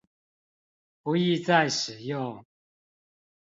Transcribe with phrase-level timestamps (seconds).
[1.03, 2.43] 不易再使用